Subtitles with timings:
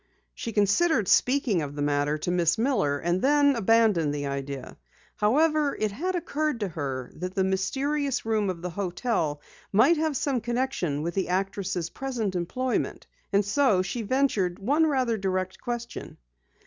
[0.33, 4.75] She considered speaking of the matter to Miss Miller, and then abandoned the idea.
[5.17, 9.41] However, it had occurred to her that the mysterious room of the hotel
[9.71, 15.19] might have some connection with the actress' present employment, and so she ventured one rather
[15.19, 16.17] direct question.